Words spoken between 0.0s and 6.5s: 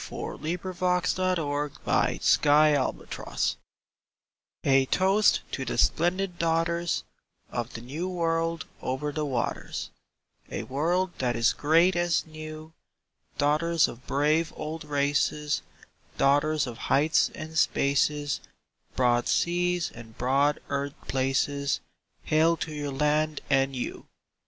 TO THE WOMEN OF AUSTRALIA A toast to the splendid